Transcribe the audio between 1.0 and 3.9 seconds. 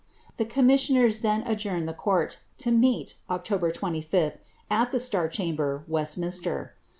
then adjourned the court, to meet, >ctober